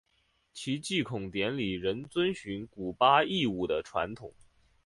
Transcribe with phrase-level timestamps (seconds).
[0.51, 4.33] 其祭孔典礼仍遵循古八佾舞的传统。